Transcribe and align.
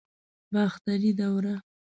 باختري 0.53 1.09
دوره 1.19 1.55